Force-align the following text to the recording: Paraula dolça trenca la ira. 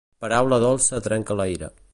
Paraula 0.23 0.59
dolça 0.63 1.03
trenca 1.09 1.39
la 1.43 1.49
ira. 1.57 1.73